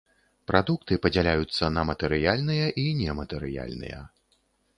[0.51, 4.03] Прадукты падзяляюцца на матэрыяльныя і нематэрыяльныя.